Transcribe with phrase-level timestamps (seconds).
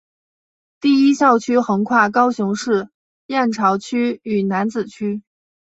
[0.79, 2.89] 第一校区横跨高雄市
[3.27, 5.21] 燕巢区与楠梓区。